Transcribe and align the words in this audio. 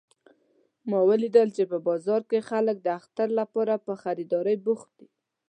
ما 0.89 0.99
ولیدل 1.09 1.47
چې 1.57 1.63
په 1.71 1.77
بازار 1.87 2.21
کې 2.29 2.39
خلک 2.49 2.77
د 2.81 2.87
اختر 2.99 3.29
لپاره 3.39 3.73
په 3.85 3.93
خریدارۍ 4.01 4.57
بوخت 4.65 4.89
دي 4.99 5.07